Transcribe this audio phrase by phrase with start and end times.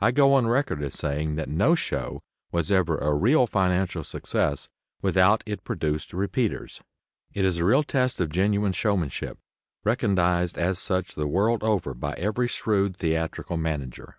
[0.00, 4.68] I go on record as saying that no show was ever a real financial success
[5.00, 6.80] without it produced "repeaters."
[7.32, 9.38] It is a real test of genuine showmanship,
[9.84, 14.16] recognized as such the world over by every shrewd theatrical manager.